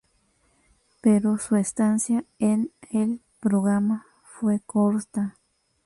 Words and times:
Pero 1.01 1.37
su 1.37 1.55
estancia 1.57 2.25
en 2.39 2.71
el 2.89 3.21
programa 3.39 4.07
fue 4.23 4.59
corta. 4.59 5.37